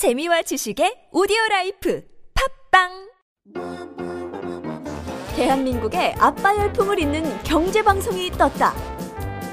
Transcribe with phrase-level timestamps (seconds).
[0.00, 2.02] 재미와 지식의 오디오 라이프
[2.72, 3.10] 팟빵
[5.36, 8.72] 대한민국의 아빠 열풍을 잇는 경제 방송이 떴다.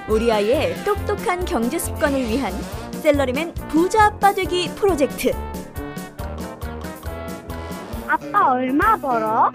[0.08, 2.54] 우리 아이의 똑똑한 경제 습관을 위한
[2.94, 5.34] 샐러리맨 부자 아빠 되기 프로젝트.
[8.08, 9.52] 아빠 얼마 벌어?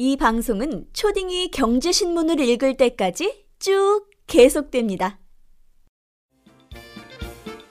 [0.00, 5.18] 이 방송은 초딩이 경제신문을 읽을 때까지 쭉 계속됩니다.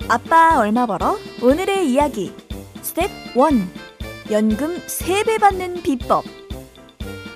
[0.09, 1.17] 아빠 얼마 벌어?
[1.41, 2.33] 오늘의 이야기.
[2.81, 4.31] 스텝 1.
[4.31, 6.25] 연금 3배 받는 비법.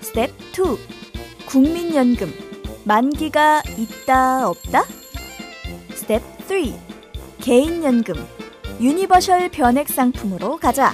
[0.01, 1.45] 스텝 2.
[1.47, 2.29] 국민연금.
[2.83, 4.83] 만기가 있다 없다?
[5.93, 7.37] 스텝 3.
[7.39, 8.15] 개인연금.
[8.81, 10.93] 유니버셜 변액 상품으로 가자.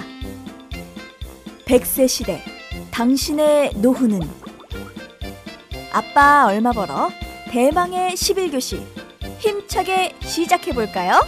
[1.64, 2.57] 100세 시대.
[2.98, 4.18] 당신의 노후는
[5.92, 7.10] 아빠 얼마 벌어?
[7.48, 8.82] 대망의 11교시
[9.38, 11.20] 힘차게 시작해 볼까요?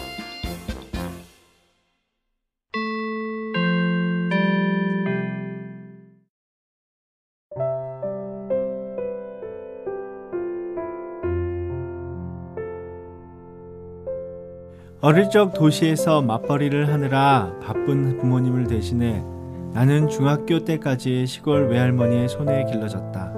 [15.00, 19.22] 어릴 적 도시에서 맞벌이를 하느라 바쁜 부모님을 대신해
[19.72, 23.32] 나는 중학교 때까지 시골 외할머니의 손에 길러졌다.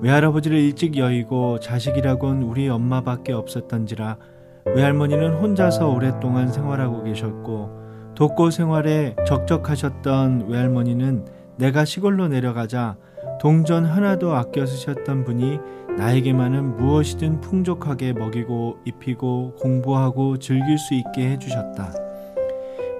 [0.00, 4.18] 외할아버지를 일찍 여의고 자식이라곤 우리 엄마밖에 없었던지라
[4.66, 11.24] 외할머니는 혼자서 오랫동안 생활하고 계셨고 독고 생활에 적적하셨던 외할머니는
[11.56, 12.96] 내가 시골로 내려가자
[13.40, 15.58] 동전 하나도 아껴 쓰셨던 분이
[15.96, 22.03] 나에게만은 무엇이든 풍족하게 먹이고 입히고 공부하고 즐길 수 있게 해주셨다.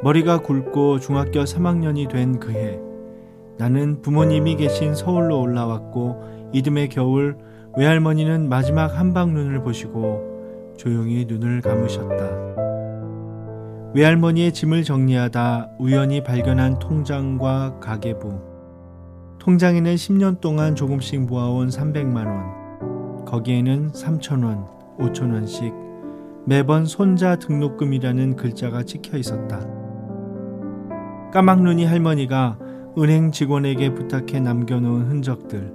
[0.04, 2.78] 머리가 굵고 중학교 3학년이 된 그해
[3.56, 7.38] 나는 부모님이 계신 서울로 올라왔고 이듬해 겨울
[7.78, 12.18] 외할머니는 마지막 한방 눈을 보시고 조용히 눈을 감으셨다.
[13.94, 18.38] 외할머니의 짐을 정리하다 우연히 발견한 통장과 가계부.
[19.38, 23.24] 통장에는 10년 동안 조금씩 모아온 300만 원.
[23.24, 24.66] 거기에는 3천 원,
[24.98, 25.72] 5천 원씩
[26.44, 29.83] 매번 손자 등록금이라는 글자가 찍혀 있었다.
[31.34, 32.60] 까막눈이 할머니가
[32.96, 35.74] 은행 직원에게 부탁해 남겨놓은 흔적들,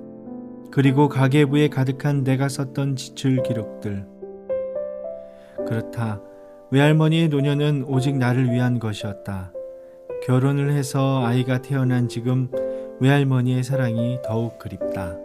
[0.72, 4.08] 그리고 가계부에 가득한 내가 썼던 지출 기록들.
[5.68, 6.22] 그렇다.
[6.72, 9.52] 외할머니의 노년은 오직 나를 위한 것이었다.
[10.26, 12.50] 결혼을 해서 아이가 태어난 지금
[13.02, 15.18] 외할머니의 사랑이 더욱 그립다.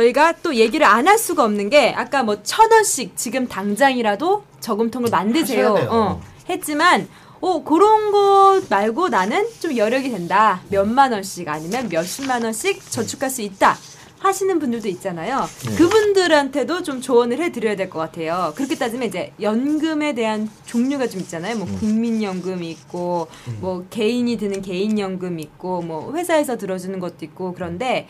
[0.00, 5.08] 저희가 또 얘기를 안 할 수가 없는 게 아까 뭐 천 원씩 지금 당장이라도 저금통을
[5.10, 5.68] 만드세요.
[5.68, 5.90] 하셔야 돼요.
[5.92, 6.20] 어,
[6.50, 7.08] 했지만
[7.40, 10.60] 어 그런 것 말고 나는 좀 여력이 된다.
[10.68, 13.76] 몇만 원씩 아니면 몇십만 원씩 저축할 수 있다.
[14.18, 15.46] 하시는 분들도 있잖아요.
[15.68, 15.76] 네.
[15.76, 18.52] 그분들한테도 좀 조언을 해드려야 될 것 같아요.
[18.56, 21.56] 그렇게 따지면 이제 연금에 대한 종류가 좀 있잖아요.
[21.58, 23.28] 뭐 국민연금이 있고,
[23.60, 28.08] 뭐 개인이 드는 개인연금 있고, 뭐 회사에서 들어주는 것도 있고 그런데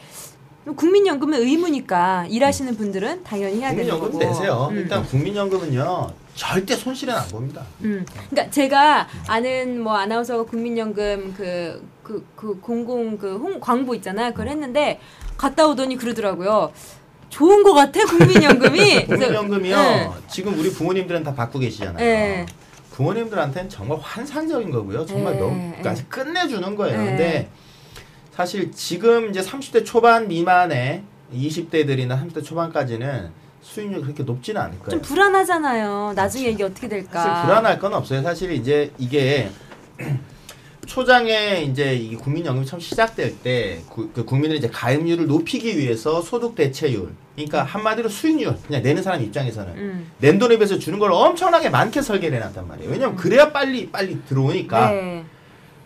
[0.75, 4.11] 국민연금은 의무니까 일하시는 분들은 당연히 해야 되는 거고.
[4.11, 4.69] 국민연금 내세요.
[4.71, 4.77] 음.
[4.77, 7.63] 일단 국민연금은요 절대 손실은 안 봅니다.
[7.83, 8.05] 음.
[8.31, 14.31] 그러니까 제가 아는 뭐 아나운서가 국민연금 그 그 그 공공 그 홍, 광고 있잖아요.
[14.31, 15.01] 그걸 했는데
[15.37, 16.73] 갔다 오더니 그러더라고요.
[17.31, 19.07] 좋은 것 같아 국민연금이.
[19.07, 19.77] 국민연금이요.
[19.77, 20.11] 네.
[20.31, 21.97] 지금 우리 부모님들은 다 받고 계시잖아요.
[21.99, 22.47] 네.
[22.93, 25.05] 부모님들한테는 정말 환상적인 거고요.
[25.05, 25.83] 정말 네, 너무 네.
[25.85, 26.97] 아주 끝내주는 거예요.
[26.97, 27.05] 네.
[27.05, 27.51] 근데
[28.37, 31.03] 사실 지금 이제 30대 초반 미만의
[31.35, 33.31] 20대들이나 30대 초반까지는
[33.63, 34.91] 수익률이 그렇게 높지는 않을 거예요.
[34.91, 36.13] 좀 불안하잖아요.
[36.15, 37.23] 나중에 이게 어떻게 될까?
[37.23, 38.23] 사실 불안할 건 없어요.
[38.23, 39.51] 사실 이제 이게
[40.87, 46.55] 초장에 이제 이 국민연금이 처음 시작될 때 구, 그 국민들이 이제 가입률을 높이기 위해서 소득
[46.55, 50.13] 대체율, 그러니까 한마디로 수익률, 그냥 내는 사람 입장에서는 음.
[50.19, 52.91] 낸 돈에 비해서 주는 걸 엄청나게 많게 설계를 해놨단 말이에요.
[52.91, 54.91] 왜냐면 그래야 빨리 빨리 들어오니까.
[54.91, 55.25] 네.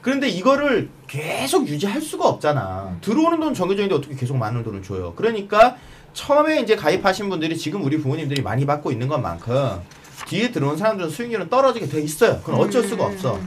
[0.02, 2.97] 그런데 이거를 계속 유지할 수가 없잖아.
[3.00, 5.12] 들어오는 돈 정해져 있는데 어떻게 계속 많은 돈을 줘요.
[5.14, 5.76] 그러니까
[6.12, 9.81] 처음에 이제 가입하신 분들이 지금 우리 부모님들이 많이 받고 있는 것만큼
[10.26, 12.41] 뒤에 들어온 사람들은 수익률은 떨어지게 돼 있어요.
[12.44, 13.38] 그건 어쩔 수가 없어.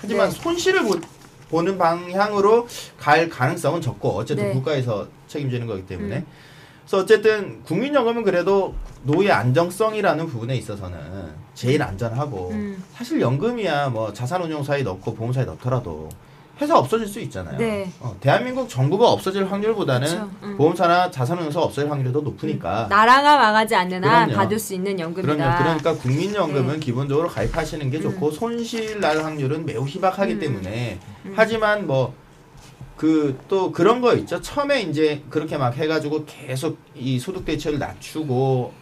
[0.00, 0.36] 하지만 네.
[0.36, 1.00] 손실을 보,
[1.50, 2.66] 보는 방향으로
[2.98, 4.52] 갈 가능성은 적고 어쨌든 네.
[4.52, 6.26] 국가에서 책임지는 거기 때문에 음.
[6.84, 10.98] 그래서 어쨌든 국민연금은 그래도 노예 안정성이라는 부분에 있어서는
[11.54, 12.82] 제일 안전하고 음.
[12.94, 16.08] 사실 연금이야 뭐 자산운용사에 넣고 보험사에 넣더라도
[16.60, 17.58] 회사 없어질 수 있잖아요.
[17.58, 17.90] 네.
[17.98, 20.56] 어, 대한민국 정부가 없어질 확률보다는 그쵸, 음.
[20.56, 22.86] 보험사나 자산운용사 없어질 확률이 더 높으니까.
[22.88, 24.34] 나라가 망하지 않는 한 그럼요.
[24.34, 25.34] 받을 수 있는 연금이다.
[25.34, 25.58] 그럼요.
[25.58, 26.78] 그러니까 국민연금은 네.
[26.78, 30.38] 기본적으로 가입하시는 게 좋고 손실 날 확률은 매우 희박하기 음.
[30.40, 31.00] 때문에
[31.34, 32.14] 하지만 뭐
[33.02, 34.40] 그 또 그런 거 있죠.
[34.40, 38.72] 처음에 이제 그렇게 막 해가지고 계속 이 소득 대체를 낮추고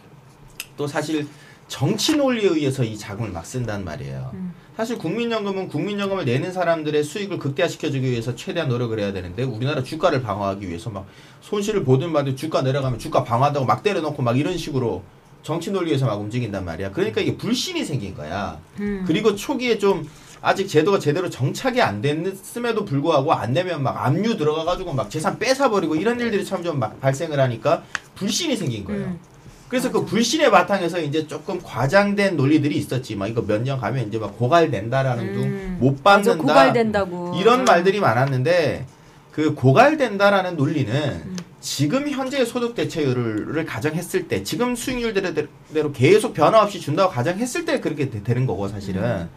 [0.77, 1.27] 또 사실
[1.67, 4.29] 정치 논리에 의해서 이 자금을 막 쓴단 말이에요.
[4.35, 4.53] 음.
[4.77, 10.67] 사실 국민연금은 국민연금을 내는 사람들의 수익을 극대화시켜주기 위해서 최대한 노력을 해야 되는데 우리나라 주가를 방어하기
[10.67, 11.07] 위해서 막
[11.41, 15.01] 손실을 보든 말든 주가 내려가면 주가 방어한다고 막 때려놓고 막 이런 식으로
[15.41, 16.91] 정치 논리에서 막 움직인단 말이야.
[16.91, 18.59] 그러니까 이게 불신이 생긴 거야.
[18.79, 19.03] 음.
[19.07, 20.07] 그리고 초기에 좀
[20.41, 25.95] 아직 제도가 제대로 정착이 안 됐음에도 불구하고 안 내면 막 압류 들어가가지고 막 재산 뺏어버리고
[25.95, 27.83] 이런 일들이 참 좀 발생을 하니까
[28.15, 29.01] 불신이 생긴 거예요.
[29.05, 29.19] 음.
[29.67, 33.15] 그래서 그 불신의 바탕에서 이제 조금 과장된 논리들이 있었지.
[33.15, 35.33] 막 이거 몇 년 가면 이제 막 고갈된다라는 음.
[35.33, 36.53] 둥, 못 맞아, 받는다.
[36.53, 37.33] 고갈된다고.
[37.39, 37.65] 이런 음.
[37.65, 38.85] 말들이 많았는데
[39.31, 41.37] 그 고갈된다라는 논리는 음.
[41.61, 48.09] 지금 현재의 소득 대체율을 가정했을 때 지금 수익률대로 계속 변화 없이 준다고 가정했을 때 그렇게
[48.09, 49.29] 되- 되는 거고 사실은 음.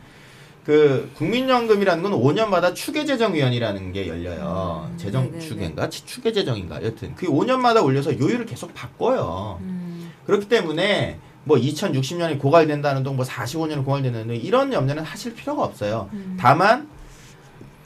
[0.64, 4.88] 그 국민연금이라는 건 5년마다 추계재정위원이라는 게 열려요.
[4.90, 5.40] 음, 재정 네네네.
[5.40, 9.58] 추계인가 추계재정인가 여튼 그 5년마다 올려서 요율을 계속 바꿔요.
[9.60, 10.10] 음.
[10.26, 16.08] 그렇기 때문에 뭐 2060년에 고갈된다는 둥, 뭐 45년에 고갈되는 둥 이런 염려는 하실 필요가 없어요.
[16.14, 16.38] 음.
[16.40, 16.88] 다만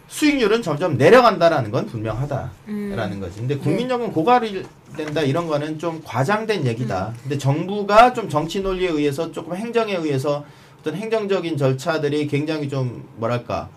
[0.06, 3.20] 수익률은 점점 내려간다라는 건 분명하다라는 음.
[3.20, 3.40] 거지.
[3.40, 4.64] 근데 국민연금 고갈이
[4.96, 7.12] 된다 이런 거는 좀 과장된 얘기다.
[7.22, 10.44] 근데 정부가 좀 정치 논리에 의해서 조금 행정에 의해서
[10.80, 13.68] 어떤 행정적인 절차들이 굉장히 좀 뭐랄까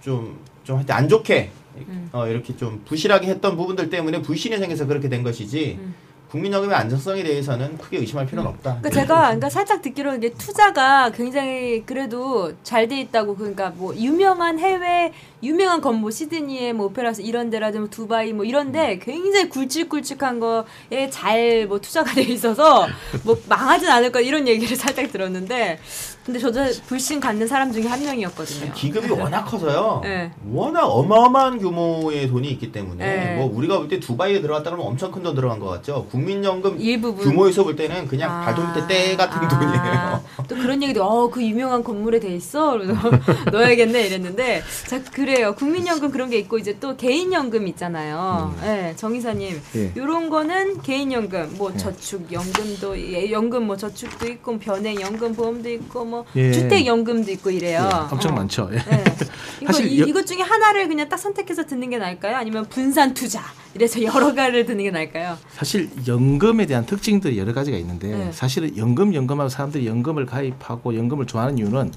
[0.00, 2.10] 좀 좀 하여튼 안 좋게 음.
[2.12, 5.94] 어 이렇게 좀 부실하게 했던 부분들 때문에 불신이 생겨서 그렇게 된 것이지 음.
[6.30, 8.78] 국민연금의 안정성에 대해서는 크게 의심할 필요는 없다.
[8.80, 14.58] 그러니까 제가 그러니까 살짝 듣기로는 이게 투자가 굉장히 그래도 잘 돼 있다고 그러니까 뭐 유명한
[14.58, 15.12] 해외
[15.42, 21.66] 유명한 건뭐 시드니의 뭐 오페라스 이런 데라든지 뭐 두바이 뭐 이런데 굉장히 굵직굵직한 거에 잘
[21.68, 22.86] 뭐 투자가 돼 있어서
[23.24, 25.78] 뭐 망하진 않을 거 이런 얘기를 살짝 들었는데
[26.24, 28.72] 근데 저도 불신 갖는 사람 중에 한 명이었거든요.
[28.72, 30.00] 기금이 워낙 커서요.
[30.02, 30.32] 네.
[30.52, 33.36] 워낙 어마어마한 규모의 돈이 있기 때문에 네.
[33.36, 36.06] 뭐 우리가 볼 때 두바이에 들어갔다 그러면 엄청 큰 돈 들어간 것 같죠.
[36.10, 40.24] 국민연금 일부분 규모에서 볼 때는 그냥 아, 발톱 밑에 때 같은 아, 돈이에요.
[40.48, 42.72] 또 그런 얘기도 어그 유명한 건물에 돼 있어.
[42.72, 42.92] 그래서
[43.52, 45.54] 넣어야겠네 이랬는데 자 그 래요.
[45.56, 48.54] 국민연금 그런 게 있고 이제 또 개인연금 있잖아요.
[48.62, 49.60] 예, 정 이사님.
[49.74, 49.92] 예.
[49.96, 51.76] 요런 거는 개인연금 뭐 예.
[51.76, 56.52] 저축 연금도 예, 연금 뭐 저축도 있고 변액 연금 보험도 있고 뭐 예.
[56.52, 57.88] 주택 연금도 있고 이래요.
[57.92, 58.36] 예, 엄청 어.
[58.36, 58.70] 많죠.
[58.72, 58.76] 예.
[58.76, 59.04] 예.
[59.60, 62.36] 이거 사실 이, 여- 이것 중에 하나를 그냥 딱 선택해서 듣는 게 나을까요?
[62.36, 63.42] 아니면 분산 투자
[63.74, 65.36] 이래서 여러 가지를 듣는 게 나을까요?
[65.54, 68.30] 사실 연금에 대한 특징들이 여러 가지가 있는데 네.
[68.32, 71.90] 사실은 연금 연금하고 사람들이 연금을 가입하고 연금을 좋아하는 이유는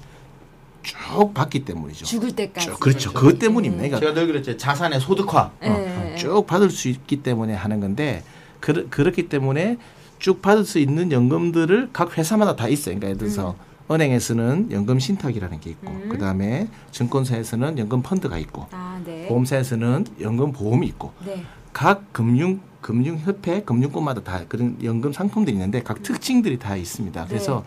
[0.90, 2.06] 쭉 받기 때문이죠.
[2.06, 2.68] 죽을 때까지.
[2.68, 3.14] 쭉, 그렇죠.
[3.14, 3.84] 그것 때문입니다.
[3.84, 4.58] 그러니까 제가 늘 그랬죠.
[4.58, 5.52] 자산의 소득화.
[5.64, 6.16] 예, 어, 예.
[6.16, 8.24] 쭉 받을 수 있기 때문에 하는 건데
[8.60, 9.78] 그, 그렇기 때문에
[10.18, 12.96] 쭉 받을 수 있는 연금들을 각 회사마다 다 있어요.
[12.96, 13.56] 그러니까 예를 들어서
[13.92, 16.10] 은행에서는 연금 신탁이라는 게 있고 음.
[16.10, 19.28] 그다음에 증권사에서는 연금 펀드가 있고 아, 네.
[19.28, 21.44] 보험사에서는 연금 보험이 있고 네.
[21.74, 27.26] 각 금융 금융협회 금융권마다 다 그런 연금 상품들이 있는데 각 특징들이 다 있습니다.
[27.28, 27.66] 그래서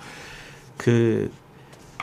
[0.77, 1.31] 그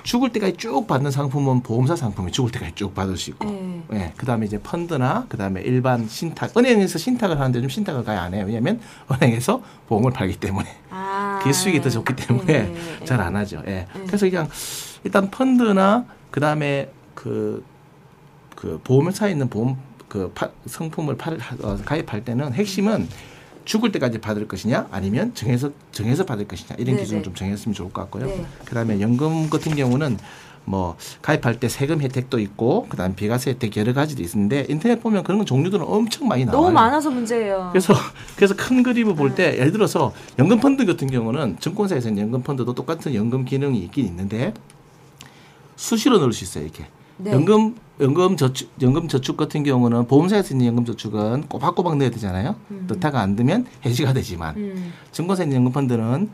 [0.03, 3.83] 죽을 때까지 쭉 받는 상품은 보험사 상품이 죽을 때까지 쭉 받을 수 있고 네.
[3.93, 8.45] 예, 그다음에 이제 펀드나 그다음에 일반 신탁 은행에서 신탁을 하는데 좀 신탁을 가야 안 해요.
[8.47, 8.79] 왜냐하면
[9.11, 13.05] 은행에서 보험을 팔기 때문에 아, 그게 수익이 더 좋기 때문에 네, 네.
[13.05, 13.61] 잘안 하죠.
[13.67, 13.71] 예.
[13.71, 13.87] 네.
[14.07, 14.49] 그래서 그냥
[15.03, 17.63] 일단 펀드나 그다음에 그,
[18.55, 19.77] 그 보험사에 있는 보험
[20.07, 23.07] 그 파, 상품을 팔, 어, 가입할 때는 핵심은
[23.69, 27.23] 죽을 때까지 받을 것이냐 아니면 정해서 정해서 받을 것이냐 이런 네, 기준을 네.
[27.23, 28.25] 좀 정했으면 좋을 것 같고요.
[28.25, 28.43] 네.
[28.65, 30.17] 그다음에 연금 같은 경우는
[30.65, 35.37] 뭐 가입할 때 세금 혜택도 있고 그다음 비과세 혜택 여러 가지도 있는데 인터넷 보면 그런
[35.37, 36.61] 건 종류들은 엄청 많이 나와요.
[36.63, 37.69] 너무 많아서 문제예요.
[37.71, 37.93] 그래서
[38.35, 39.51] 그래서 큰 그림을 볼 네.
[39.51, 44.51] 때 예를 들어서 연금 펀드 같은 경우는 증권사에서는 연금 펀드도 똑같은 연금 기능이 있긴 있는데
[45.75, 46.87] 수시로 넣을 수 있어요 이렇게
[47.19, 47.31] 네.
[47.31, 52.85] 연금 연금 저축 연금 저축 같은 경우는 보험사에서 있는 연금 저축은 꼬박꼬박 넣어야 되잖아요 음.
[52.87, 54.93] 넣다가 안 되면 해지가 되지만 음.
[55.11, 56.29] 증권사에 있는 연금 펀드는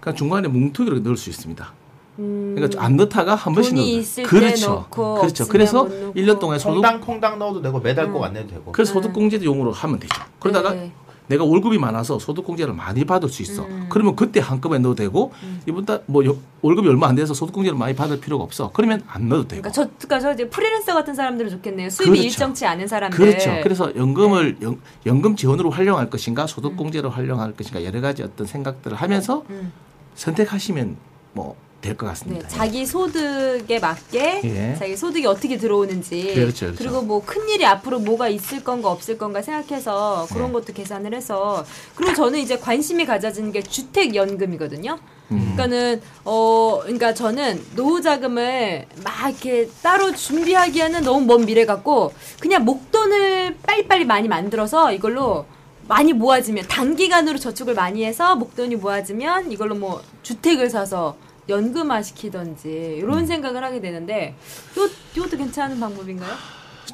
[0.00, 1.72] 그냥 중간에 뭉툭이로 넣을 수 있습니다.
[2.20, 2.54] 음.
[2.56, 4.70] 그러니까 안 넣다가 한 번씩 돈이 넣어도 있을 때 그렇죠.
[4.70, 5.46] 넣고 그렇죠.
[5.46, 6.12] 그래서 못 넣고.
[6.14, 8.12] 1년 동안 소득 콩당 콩당 넣어도 되고 매달 음.
[8.12, 8.72] 꼭안 내도 되고.
[8.72, 9.02] 그래서 네.
[9.02, 10.14] 소득공제 용으로 하면 되죠.
[10.38, 10.92] 그러다가 네.
[11.30, 13.64] 내가 월급이 많아서 소득공제를 많이 받을 수 있어.
[13.64, 13.86] 음.
[13.88, 15.60] 그러면 그때 한꺼번에 넣어도 되고 음.
[15.64, 16.24] 이번 달뭐
[16.60, 18.72] 월급이 얼마 안 돼서 소득공제를 많이 받을 필요가 없어.
[18.72, 19.62] 그러면 안 넣어도 되고.
[19.62, 21.88] 그러니까 저, 그러니까 저 이제 프리랜서 같은 사람들은 좋겠네요.
[21.88, 22.24] 수입이 그렇죠.
[22.24, 23.16] 일정치 않은 사람들.
[23.16, 23.60] 그렇죠.
[23.62, 24.66] 그래서 연금을 네.
[24.66, 29.72] 연, 연금 지원으로 활용할 것인가 소득공제로 활용할 것인가 여러 가지 어떤 생각들을 하면서 음.
[30.16, 30.96] 선택하시면
[31.34, 32.48] 뭐 될것 네, 같습니다.
[32.48, 34.76] 자기 소득에 맞게 예.
[34.78, 36.84] 자기 소득이 어떻게 들어오는지 그렇죠, 그렇죠.
[36.84, 40.52] 리고 뭐 큰일이 앞으로 뭐가 있을 건가 없을 건가 생각해서 그런 네.
[40.52, 44.98] 것도 계산을 해서 그리고 저는 이제 관심이 가져지는 게 주택 연금이거든요.
[45.32, 45.38] 음.
[45.54, 52.64] 그러니까는 어 그러니까 저는 노후 자금을 막 이렇게 따로 준비하기에는 너무 먼 미래 같고 그냥
[52.64, 55.46] 목돈을 빨리빨리 많이 만들어서 이걸로
[55.88, 61.16] 많이 모아지면 단기간으로 저축을 많이 해서 목돈이 모아지면 이걸로 뭐 주택을 사서
[61.50, 64.34] 연금화 시키던지 이런 생각을 하게 되는데
[64.78, 66.30] 요 요것도 괜찮은 방법인가요?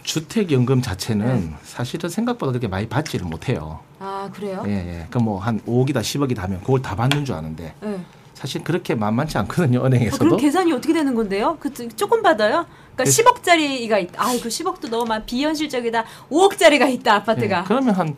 [0.02, 1.56] 주택 연금 자체는 네.
[1.62, 3.80] 사실은 생각보다 그렇게 많이 받지를 못해요.
[3.98, 4.62] 아 그래요?
[4.66, 5.06] 예, 예.
[5.10, 8.00] 그뭐한 5억이다 10억이다 하면 그걸 다 받는 줄 아는데 네.
[8.34, 9.82] 사실 그렇게 만만치 않거든요.
[9.82, 10.24] 아, 은행에서도.
[10.24, 11.56] 그럼 계산이 어떻게 되는 건데요?
[11.58, 12.66] 그 조금 받아요?
[12.94, 14.22] 그러니까 그- 10억짜리가 있다.
[14.22, 16.04] 아이고 10억도 너무 많 비현실적이다.
[16.30, 17.60] 5억짜리가 있다 아파트가.
[17.60, 18.16] 예, 그러면 한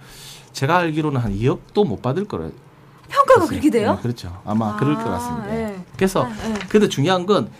[0.53, 2.51] 제가 알기로는 한 2억도 못 받을 거예요.
[3.09, 3.95] 평가가 그렇게 돼요?
[3.95, 4.41] 네, 그렇죠.
[4.45, 5.57] 아마 그럴 것 아, 같습니다.
[5.57, 5.77] 예.
[5.97, 6.55] 그래서 아, 예.
[6.69, 7.51] 근데 중요한 건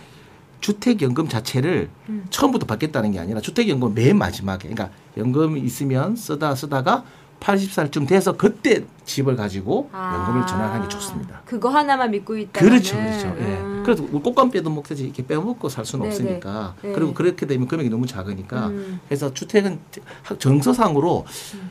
[0.61, 2.25] 주택연금 자체를 음.
[2.29, 7.03] 처음부터 받겠다는 게 아니라 주택연금 맨 마지막에 그러니까 연금이 있으면 쓰다 쓰다가
[7.39, 11.35] 80살쯤 돼서 그때 집을 가지고 연금을 전환하는 게 좋습니다.
[11.37, 12.59] 아, 그거 하나만 믿고 있다.
[12.59, 13.27] 그렇죠, 그렇죠.
[13.39, 13.68] 예.
[13.79, 13.83] 음.
[13.83, 16.15] 그래도 뭐 꽃감 빼도 먹듯이 이렇게 빼먹고 살 수는 네네.
[16.15, 16.75] 없으니까.
[16.81, 16.91] 네.
[16.91, 18.67] 그리고 그렇게 되면 금액이 너무 작으니까.
[18.67, 18.99] 음.
[19.07, 19.79] 그래서 주택은
[20.37, 21.25] 정서상으로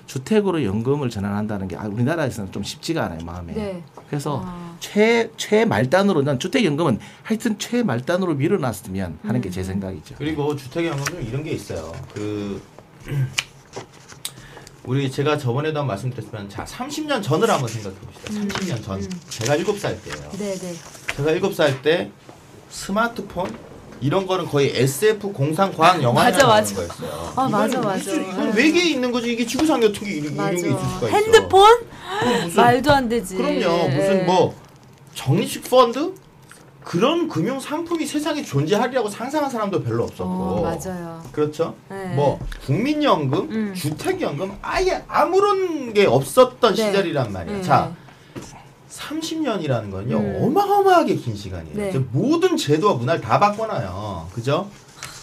[0.07, 3.53] 주택으로 연금을 전환한다는 게 아, 우리나라에서는 좀 쉽지가 않아요 마음에.
[3.53, 3.83] 네.
[4.09, 4.77] 그래서 아.
[4.81, 9.65] 최 최말단으로 난 주택 연금은 하여튼 최말단으로 밀어놨으면 하는 게제 음.
[9.65, 10.15] 생각이죠.
[10.19, 11.93] 그리고 주택 연금은 이런 게 있어요.
[12.15, 12.61] 그
[14.88, 18.33] 우리 제가 저번에도 말씀드렸지만 자 30년 전을 한번 생각해 봅시다.
[18.40, 19.21] 30년 전 음.
[19.28, 20.30] 제가 7살 때예요.
[20.38, 20.75] 네네.
[21.14, 22.11] 제가 7살 때
[22.71, 23.54] 스마트폰
[24.00, 26.47] 이런 거는 거의 SF 공상 과학 맞아.
[26.47, 27.33] 거였어요.
[27.37, 28.12] 아, 맞아, 맞아.
[28.12, 28.62] 이건 네.
[28.62, 30.71] 외계에 있는 거지 이게 지구상 어떻게 이런, 이런 게 있을.
[30.71, 31.07] 수가 있어.
[31.09, 31.80] 핸드폰?
[32.45, 33.37] 무슨 말도 안 되지.
[33.37, 33.88] 그럼요.
[33.88, 34.23] 무슨 예.
[34.23, 34.54] 뭐
[35.14, 36.14] 적립식 펀드
[36.88, 40.25] 그런 금융 상품이 세상에 존재하리라고 상상한 사람도 별로 없었고.
[40.25, 41.23] 어, 맞아요.
[41.33, 41.75] 그렇죠.
[41.90, 42.14] 네.
[42.14, 43.75] 뭐 국민연금, 음.
[43.75, 46.87] 주택연금 아예 아무런 게 없었던 네.
[46.87, 47.59] 시절이란 말이에요.
[47.59, 47.62] 네.
[47.62, 47.95] 자,
[48.88, 50.38] 30년이라는 건요 음.
[50.40, 51.76] 어마어마하게 긴 시간이에요.
[51.76, 51.99] 네.
[52.11, 54.30] 모든 제도와 문화를 다 바꿔놔요.
[54.33, 54.71] 그죠?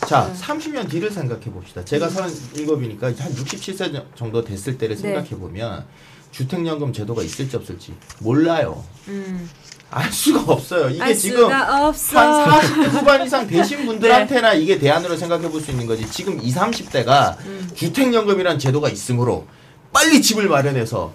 [0.07, 0.39] 자, 네.
[0.39, 1.83] 30년 뒤를 생각해 봅시다.
[1.83, 5.01] 제가 37이니까 한 67세 정도 됐을 때를 네.
[5.01, 5.83] 생각해 보면
[6.29, 8.83] 주택연금 제도가 있을지 없을지 몰라요.
[9.07, 9.49] 음.
[9.91, 10.89] 알 수가 없어요.
[10.89, 12.19] 이게 알 지금 없어.
[12.19, 13.57] 한 40대 후반 이상 네.
[13.57, 16.09] 되신 분들한테나 이게 대안으로 생각해 볼 수 있는 거지.
[16.11, 17.69] 지금 20, 30대가 음.
[17.73, 19.45] 주택연금이라는 제도가 있으므로
[19.93, 21.11] 빨리 집을 마련해서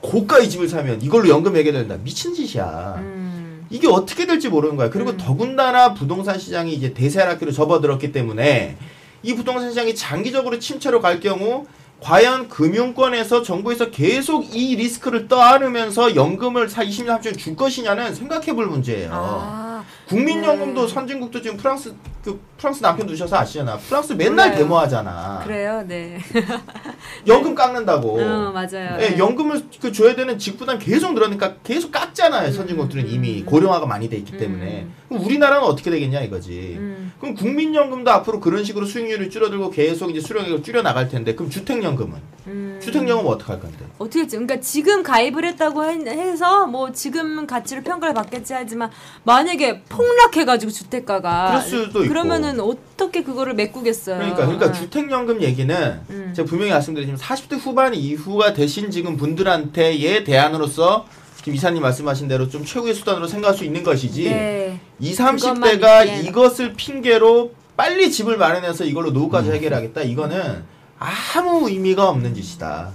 [0.00, 1.96] 고가의 집을 사면 이걸로 연금 매겨야 된다.
[2.02, 2.96] 미친 짓이야.
[2.98, 3.66] 음.
[3.70, 4.90] 이게 어떻게 될지 모르는 거야.
[4.90, 5.16] 그리고 음.
[5.16, 8.76] 더군다나 부동산 시장이 이제 대세 하락기로 접어들었기 때문에
[9.22, 11.66] 이 부동산 시장이 장기적으로 침체로 갈 경우
[12.00, 18.66] 과연 금융권에서 정부에서 계속 이 리스크를 떠안으면서 연금을 사 20년 30년 줄 것이냐는 생각해 볼
[18.66, 19.10] 문제예요.
[19.12, 19.84] 아.
[20.08, 20.94] 국민연금도 네.
[20.94, 23.76] 선진국도 지금 프랑스 그 프랑스 남편 두셔서 아시잖아.
[23.78, 24.58] 프랑스 맨날 몰라요.
[24.58, 25.40] 데모하잖아.
[25.44, 26.18] 그래요, 네.
[27.28, 28.20] 연금 깎는다고.
[28.20, 28.96] 어, 맞아요.
[29.00, 29.18] 예, 네.
[29.18, 32.50] 연금을 그 줘야 되는 직부담 계속 늘어니까 계속 깎잖아요.
[32.52, 33.46] 선진국들은 음, 이미 음.
[33.46, 34.38] 고령화가 많이 돼 있기 음.
[34.38, 34.86] 때문에.
[35.08, 36.74] 그럼 우리나라는 어떻게 되겠냐 이거지.
[36.78, 37.12] 음.
[37.20, 42.18] 그럼 국민연금도 앞으로 그런 식으로 수익률이 줄어들고 계속 이제 수령액을 줄여 나갈 텐데 그럼 주택연금은
[42.48, 42.80] 음.
[42.82, 43.78] 주택연금은 어떻게 할 건데?
[43.98, 44.36] 어떻게 했지?
[44.36, 48.90] 그러니까 지금 가입을 했다고 해- 해서 뭐 지금 가치를 평가를 받겠지 하지만
[49.22, 52.08] 만약에 폭락해가지고 주택가가 그럴 수도 있고.
[52.08, 54.16] 그러면은 어떻게 그거를 메꾸겠어요?
[54.16, 54.72] 그러니까 그러니까 아.
[54.72, 56.32] 주택연금 얘기는 음.
[56.34, 62.64] 제가 분명히 말씀드리지만 40대 후반 이후가 되신 지금 분들한테의 대안으로서 지금 이사님 말씀하신 대로 좀
[62.64, 64.80] 최후의 수단으로 생각할 수 있는 것이지 네.
[65.00, 66.24] 20, 그것만 30대가 있기엔.
[66.26, 69.14] 이것을 핑계로 빨리 집을 마련해서 이걸로 음.
[69.14, 70.64] 노후까지 해결하겠다 이거는
[70.98, 72.90] 아무 의미가 없는 짓이다.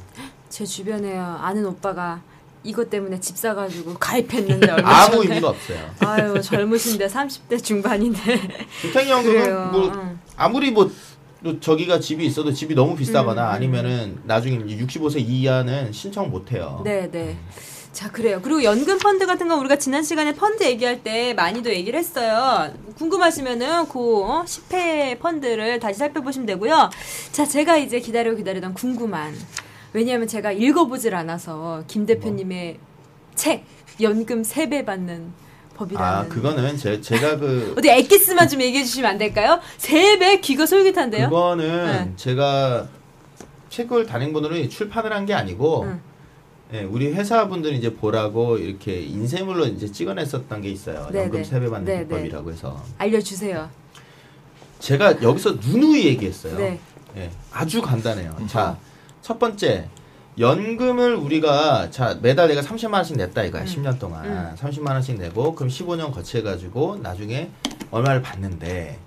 [0.50, 2.22] 제 주변에 아는 오빠가
[2.63, 5.79] 이것 때문에 집 사가지고 가입했는데 얼마 아무 의미가 없어요.
[6.00, 8.20] 아유 젊으신데 30대 중반인데
[8.82, 9.70] 주택 연금은 그래요.
[9.72, 10.20] 뭐 응.
[10.38, 13.51] 아무리 뭐또 저기가 집이 있어도 집이 너무 비싸거나 음, 음.
[13.53, 16.82] 아니면은 나중에 이제 65세 이하는 신청 못 해요.
[16.84, 17.38] 네, 네.
[17.91, 18.39] 자, 그래요.
[18.41, 22.74] 그리고 연금 펀드 같은 건 우리가 지난 시간에 펀드 얘기할 때 많이도 얘기를 했어요.
[22.98, 24.43] 궁금하시면은 그 어?
[24.48, 26.89] 10회 펀드를 다시 살펴보시면 되고요.
[27.32, 29.36] 자, 제가 이제 기다리고 기다리던 궁금한
[29.93, 32.79] 왜냐하면 제가 읽어보질 않아서 김 대표님의
[33.35, 33.63] 책
[34.01, 35.31] 연금 3배 받는
[35.75, 39.59] 법이라는 아 그거는 제, 제가 그 어디 엑기스만 좀 얘기해 주시면 안 될까요?
[39.77, 41.29] 3배 귀가 솔깃한데요?
[41.29, 42.13] 그거는 네.
[42.15, 42.88] 제가
[43.69, 46.01] 책을 단행본으로 출판을 한 게 아니고 응.
[46.73, 51.07] 예, 우리 회사분들이 이제 보라고 이렇게 인쇄물로 이제 찍어냈었던 게 있어요.
[51.12, 51.43] 네, 연금 네.
[51.43, 53.69] 세배 받는 네, 비법이라고 해서 알려주세요.
[54.79, 56.57] 제가 여기서 누누이 얘기했어요.
[56.57, 56.79] 네.
[57.15, 58.35] 예, 아주 간단해요.
[58.47, 58.77] 자,
[59.24, 59.88] 첫 번째
[60.38, 63.63] 연금을 우리가 자 매달 내가 30만 원씩 냈다 이거야.
[63.63, 64.56] 10년 동안 음.
[64.60, 67.50] 30만 원씩 내고 그럼 15년 거치해 가지고 나중에
[67.89, 69.00] 얼마를 받는데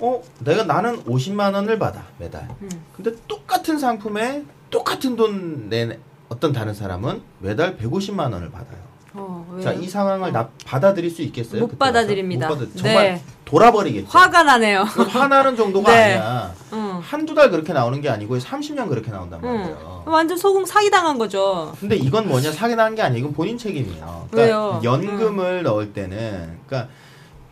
[0.00, 2.48] 어 내가 나는 50만 원을 받아 매달.
[2.62, 2.68] 음.
[2.96, 8.88] 근데 똑같은 상품에 똑같은 돈낸 어떤 다른 사람은 매달 150만 원을 받아요.
[9.14, 9.62] 어, 왜요?
[9.62, 11.62] 자, 이 상황을 나 받아들일 수 있겠어요?
[11.62, 11.78] 못?
[11.78, 12.48] 받아들입니다.
[12.48, 13.22] 못 받아, 정말 네.
[13.44, 14.06] 돌아버리겠죠.
[14.06, 14.82] 화가 나네요.
[14.82, 16.14] 화나는 정도가 네.
[16.14, 16.54] 아니야.
[16.98, 17.02] 응.
[17.02, 19.48] 한두 달 그렇게 나오는 게 아니고 30년 그렇게 나온단 응.
[19.48, 20.02] 말이에요.
[20.06, 21.74] 완전 소금 사기 당한 거죠.
[21.80, 24.28] 근데 이건 뭐냐 사기나는 게 아니고 본인 책임이에요.
[24.32, 24.80] 왜요?
[24.82, 26.90] 연금을 넣을 때는 그러니까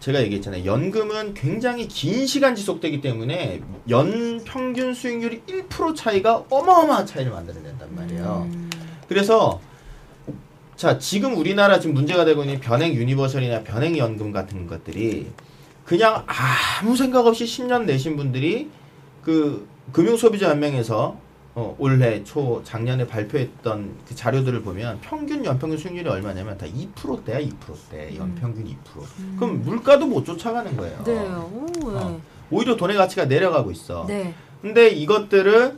[0.00, 0.64] 제가 얘기했잖아요.
[0.64, 8.48] 연금은 굉장히 긴 시간 지속되기 때문에 연 평균 수익률이 1% 차이가 어마어마한 차이를 만들어낸단 말이에요.
[8.50, 8.70] 음.
[9.08, 9.60] 그래서
[10.76, 15.30] 자 지금 우리나라 지금 문제가 되고 있는 변액 유니버설이나 변액 연금 같은 것들이
[15.84, 18.68] 그냥 아무 생각 없이 10년 내신 분들이
[19.26, 21.16] 그 금융소비자 연맹에서
[21.56, 28.16] 어, 올해 초 작년에 발표했던 그 자료들을 보면 평균 연평균 수익률이 얼마냐면 다 2%대야 2%대
[28.16, 29.36] 연평균 2%.
[29.36, 31.02] 그럼 물가도 못 쫓아가는 거예요.
[31.02, 31.12] 네.
[31.18, 31.98] 오, 네.
[31.98, 32.20] 어.
[32.52, 34.04] 오히려 돈의 가치가 내려가고 있어.
[34.06, 34.32] 네.
[34.62, 35.76] 근데 이것들을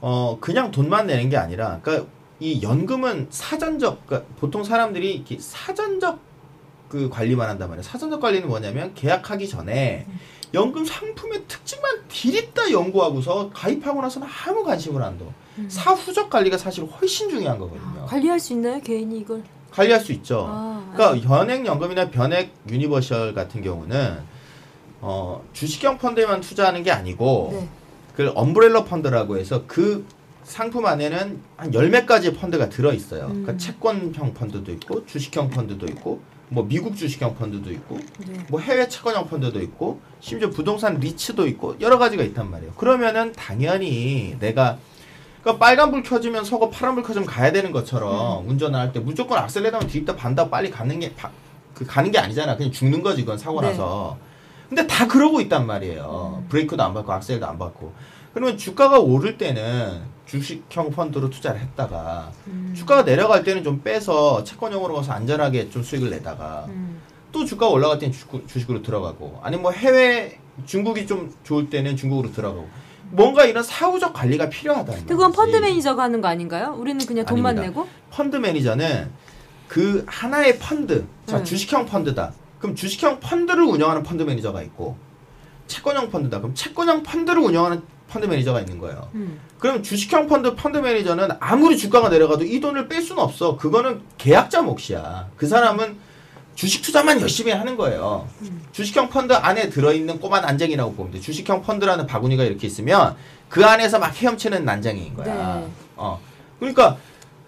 [0.00, 2.08] 어 그냥 돈만 내는 게 아니라 그러니까
[2.40, 6.20] 이 연금은 사전적 그러니까 보통 사람들이 사전적
[6.88, 7.82] 그 관리만 한단 말이에요.
[7.82, 10.06] 사전적 관리는 뭐냐면 계약하기 전에
[10.54, 15.26] 연금 상품의 특징만 디립다 연구하고서 가입하고 나서는 아무 관심을 안 둬.
[15.68, 18.02] 사후적 관리가 사실 훨씬 중요한 거거든요.
[18.02, 19.42] 아, 관리할 수 있나요, 개인이 이걸?
[19.70, 20.46] 관리할 수 있죠.
[20.48, 24.20] 아, 그러니까 현행 연금이나 변액 유니버셜 같은 경우는
[25.00, 27.68] 어, 주식형 펀드에만 투자하는 게 아니고 네.
[28.14, 30.06] 그 엄브렐러 펀드라고 해서 그
[30.42, 33.26] 상품 안에는 한 열몇 가지 펀드가 들어 있어요.
[33.26, 33.42] 음.
[33.42, 38.44] 그러니까 채권형 펀드도 있고 주식형 펀드도 있고 뭐 미국 주식형 펀드도 있고 네.
[38.48, 42.72] 뭐 해외 채권형 펀드도 있고 심지어 부동산 리츠도 있고 여러 가지가 있단 말이에요.
[42.72, 44.78] 그러면은 당연히 내가
[45.42, 48.50] 그러니까 빨간불 켜지면 서고 파란불 켜지면 가야 되는 것처럼 음.
[48.50, 51.30] 운전을 할 때 무조건 악셀레다면 뒤집다 반다 빨리 가는 게 바-
[51.74, 52.56] 그 가는 게 아니잖아.
[52.56, 53.68] 그냥 죽는 거지 그건 사고 네.
[53.68, 54.16] 나서.
[54.68, 56.40] 근데 다 그러고 있단 말이에요.
[56.42, 56.48] 음.
[56.48, 57.92] 브레이크도 안 밟고 악셀도 안 밟고.
[58.34, 62.72] 그러면 주가가 오를 때는 주식형 펀드로 투자를 했다가 음.
[62.76, 67.00] 주가가 내려갈 때는 좀 빼서 채권형으로 가서 안전하게 좀 수익을 내다가 음.
[67.32, 72.30] 또 주가가 올라갈 때는 주식, 주식으로 들어가고 아니면 뭐 해외 중국이 좀 좋을 때는 중국으로
[72.32, 72.68] 들어가고
[73.10, 75.06] 뭔가 이런 사후적 관리가 필요하다.
[75.06, 76.74] 그건 펀드 매니저가 하는 거 아닌가요?
[76.78, 77.80] 우리는 그냥 돈만 아닙니다.
[77.80, 77.88] 내고?
[78.10, 79.10] 펀드 매니저는
[79.66, 81.44] 그 하나의 펀드, 자 음.
[81.44, 82.32] 주식형 펀드다.
[82.58, 84.96] 그럼 주식형 펀드를 운영하는 펀드 매니저가 있고
[85.68, 86.38] 채권형 펀드다.
[86.38, 89.08] 그럼 채권형 펀드를 운영하는 펀드 매니저가 있는 거예요.
[89.14, 89.38] 음.
[89.58, 93.56] 그럼 주식형 펀드 펀드 매니저는 아무리 주가가 내려가도 이 돈을 뺄 수는 없어.
[93.56, 95.28] 그거는 계약자 몫이야.
[95.36, 95.96] 그 사람은
[96.54, 98.28] 주식 투자만 열심히 하는 거예요.
[98.42, 98.62] 음.
[98.72, 101.20] 주식형 펀드 안에 들어있는 꼬마 난쟁이라고 보면 돼.
[101.20, 103.14] 주식형 펀드라는 바구니가 이렇게 있으면
[103.48, 105.60] 그 안에서 막 헤엄치는 난쟁이인 거야.
[105.60, 105.68] 네.
[105.96, 106.20] 어.
[106.58, 106.96] 그러니까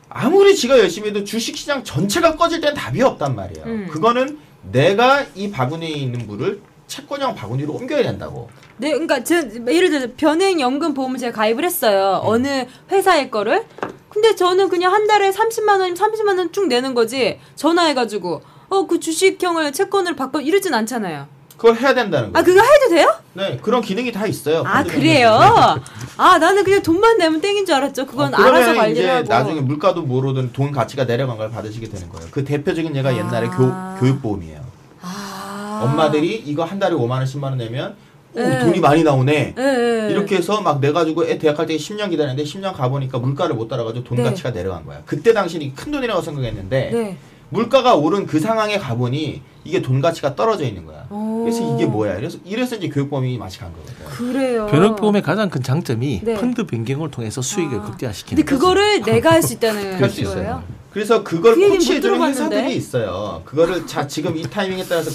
[0.09, 3.67] 아무리 지가 열심히 해도 주식시장 전체가 꺼질 땐 답이 없단 말이에요.
[3.67, 3.89] 음.
[3.91, 8.51] 그거는 내가 이 바구니에 있는 물을 채권형 바구니로 옮겨야 된다고.
[8.81, 9.37] 네, 그러니까 제,
[9.69, 12.21] 예를 들어서 변행 연금 보험을 제가 가입을 했어요.
[12.25, 13.65] 어느 회사의 거를.
[14.09, 17.39] 근데 저는 그냥 한 달에 30만 원이면 30만 원 쭉 내는 거지.
[17.57, 21.27] 전화해가지고 어 그 주식형을 채권을 바꿔 이러진 않잖아요.
[21.59, 22.45] 그걸 해야 된다는 아 거예요.
[22.45, 23.15] 그거 해도 돼요?
[23.35, 24.63] 네, 그런 기능이 다 있어요.
[24.67, 25.39] 아 그래요?
[26.17, 28.07] 아 나는 그냥 돈만 내면 땡인 줄 알았죠.
[28.07, 29.29] 그건 어, 알아서 관리를 하고.
[29.29, 32.29] 나중에 물가도 모르든 돈 가치가 내려간 걸 받으시게 되는 거예요.
[32.31, 33.17] 그 대표적인 예가 아.
[33.17, 34.61] 옛날에 교, 교육보험이에요.
[35.03, 35.81] 아.
[35.85, 37.95] 엄마들이 이거 한 달에 5만 원, 10만 원 내면
[38.35, 38.61] 오, 네.
[38.61, 39.55] 돈이 많이 나오네.
[39.59, 40.11] 예, 예.
[40.11, 43.69] 이렇게 해서 막 내 가지고 애 대학 갈 때 10년 기다렸는데 10년 가보니까 물가를 못
[43.69, 44.23] 따라가지고 돈 네.
[44.25, 45.03] 가치가 내려간 거야.
[45.05, 47.17] 그때 당시는 큰 돈이라고 생각했는데 네.
[47.53, 51.05] 물가가 오른 그 상황에 가보니 이게 돈 가치가 떨어져 있는 거야.
[51.11, 51.41] 오.
[51.45, 52.15] 그래서 이게 뭐야?
[52.17, 53.95] 그래서 이래서 이제 교육보험이 맛이 간 거거든.
[54.07, 54.67] 그래요.
[54.71, 56.35] 변액보험의 가장 큰 장점이 네.
[56.35, 57.83] 펀드 변경을 통해서 수익을 아.
[57.83, 60.31] 극대화시키는 근데 그거를 내가 할 수 있다는 할수 거예요?
[60.41, 60.63] 있어요.
[60.93, 62.23] 그래서 그걸 그 코치해주는.
[62.23, 63.43] 회사들이 있어요.
[63.45, 65.11] 그거를 자 지금 이 타이밍에 따라서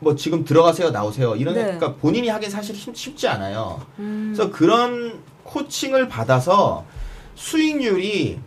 [0.00, 1.36] 뭐 지금 들어가세요, 나오세요.
[1.36, 1.62] 이런 네.
[1.62, 3.80] 그러니까 본인이 하긴 사실 힘- 쉽지 않아요.
[3.98, 4.32] 음.
[4.34, 6.84] 그래서 그런 코칭을 받아서
[7.36, 8.38] 수익률이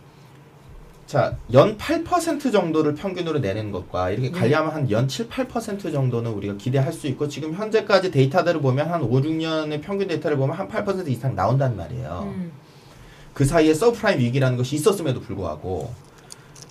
[1.06, 4.38] 자, 연 8% 정도를 평균으로 내는 것과 이렇게 네.
[4.38, 9.02] 관리하면 한 연 7, 8% 정도는 우리가 기대할 수 있고 지금 현재까지 데이터들을 보면 한
[9.02, 12.24] 5, 6년의 평균 데이터를 보면 한 8% 이상 나온단 말이에요.
[12.26, 12.52] 음.
[13.32, 15.92] 그 사이에 서브프라임 위기라는 것이 있었음에도 불구하고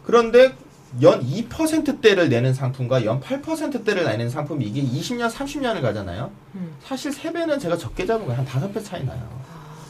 [0.03, 0.53] 그런데
[1.01, 6.31] 연 2%대를 내는 상품과 연 8%대를 내는 상품이 이게 20년, 30년을 가잖아요.
[6.55, 6.75] 음.
[6.83, 8.43] 사실 3배는 제가 적게 잡은 거예요.
[8.47, 9.21] 한 5배 차이 나요.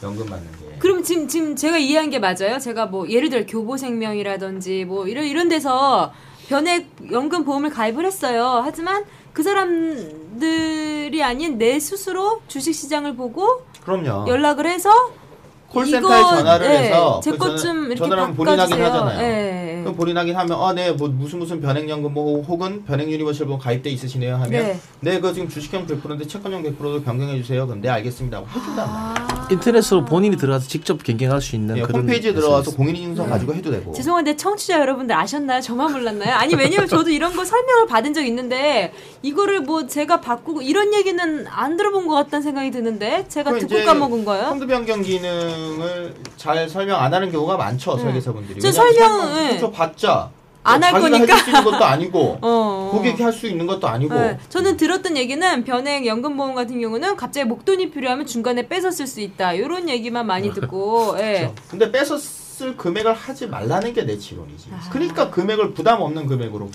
[0.04, 0.76] 연금 받는 게.
[0.80, 2.60] 그럼 지금 지금 제가 이해한 게 맞아요?
[2.60, 6.12] 제가 뭐 예를 들어 교보생명이라든지 뭐 이런 이런 데서
[6.50, 8.62] 변액 연금 보험을 가입을 했어요.
[8.64, 14.28] 하지만 그 사람들이 아닌 내 스스로 주식 시장을 보고 그럼요.
[14.30, 15.28] 연락을 해서 어.
[15.70, 18.82] 콜센터에 이거, 전화를 네, 해서 제그것 전화- 좀 이렇게 전화를 하면 본인 확인.
[18.82, 19.20] 하잖아요.
[19.22, 19.67] 예, 예.
[19.88, 24.36] 그럼 본인 확인하면 아네 뭐 무슨 무슨 변액연금 뭐 혹은 변액 유니버셜 뭐 가입돼 있으시네요
[24.36, 24.80] 하면 네.
[25.00, 27.66] 네 그거 지금 주식형 100%인데 채권형 100%로 변경해 주세요.
[27.66, 29.28] 그럼 네 알겠습니다 하고 해준단 말이에요.
[29.30, 29.48] 아.
[29.50, 32.72] 인터넷으로 본인이 들어가서 직접 변경할 수 있는 예, 그런 홈페이지에 들어가서.
[32.72, 33.94] 공인인증서 가지고 해도 되고.
[33.94, 35.62] 죄송한데 청취자 여러분들 아셨나요?
[35.62, 36.34] 저만 몰랐나요?
[36.34, 41.48] 아니 왜냐면 저도 이런 거 설명을 받은 적 있는데 이거를 뭐 제가 바꾸고 이런 얘기는
[41.48, 44.50] 안 들어본 것 같다는 생각이 드는데 제가 그럼 듣고 이제 까먹은 거예요?
[44.50, 48.60] 펀드 변경 기능을 잘 설명 안 하는 경우가 많죠 설계사분들이.
[48.60, 49.90] 저 왜냐면 설명, 설명 예.
[49.92, 50.30] 그쵸, 봤자
[50.64, 51.18] 안할 거니까.
[51.20, 52.90] 해줄 수 있는 것도 아니고 어.
[52.92, 54.14] 고객이 할 수 있는 것도 아니고.
[54.16, 59.22] 네, 저는 들었던 얘기는 변액 연금보험 같은 경우는 갑자기 목돈이 필요하면 중간에 뺏어 쓸 수
[59.22, 61.40] 있다 이런 얘기만 많이 듣고 예.
[61.40, 61.56] 그렇죠.
[61.70, 64.70] 근데 뺏어 쓸 금액을 하지 말라는 게 내 지론이지.
[64.74, 64.90] 아.
[64.92, 66.70] 그러니까 금액을 부담 없는 금액으로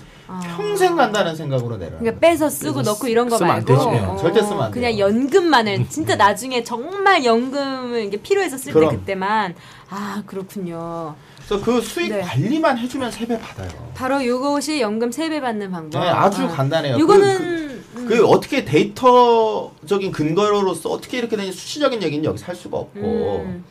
[0.55, 1.97] 평생 간다는 생각으로 내라.
[1.99, 3.97] 그러니까 빼서 쓰고 넣고 이런 거 쓰면 안 말고 되지.
[3.97, 5.05] 예, 절대 쓰면 안 그냥 돼요.
[5.05, 8.91] 연금만을 진짜 나중에 정말 연금을 이게 필요해서 쓸 때 그럼.
[8.91, 9.55] 그때만
[9.89, 11.15] 아 그렇군요.
[11.53, 12.21] 그래서 그 수익 네.
[12.21, 13.69] 관리만 해주면 세배 받아요.
[13.93, 15.99] 바로 이것이 연금 세배 받는 방법.
[15.99, 16.47] 네, 아주 아.
[16.47, 16.97] 간단해요.
[16.97, 22.55] 이거는 그, 음, 그, 그 어떻게 데이터적인 근거로서 어떻게 이렇게 되는 수치적인 얘기는 여기서 할
[22.55, 22.99] 수가 없고.
[23.45, 23.63] 음.